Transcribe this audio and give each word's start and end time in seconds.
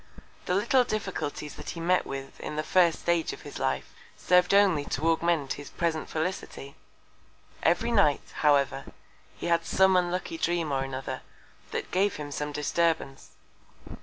The 0.47 0.55
little 0.55 0.83
Difficulties 0.83 1.57
that 1.57 1.69
he 1.69 1.79
met 1.79 2.07
with 2.07 2.39
in 2.39 2.55
the 2.55 2.63
first 2.63 2.97
Stage 3.01 3.33
of 3.33 3.43
his 3.43 3.59
Life, 3.59 3.93
serv'd 4.17 4.51
only 4.51 4.83
to 4.85 5.09
augment 5.11 5.53
his 5.61 5.69
present 5.69 6.09
Felicity. 6.09 6.75
Every 7.61 7.91
Night, 7.91 8.31
however, 8.37 8.85
he 9.37 9.45
had 9.45 9.63
some 9.63 9.95
unlucky 9.95 10.39
Dream 10.39 10.71
or 10.71 10.81
another, 10.83 11.21
that 11.69 11.91
gave 11.91 12.15
him 12.15 12.31
some 12.31 12.51
Disturbance. 12.51 13.33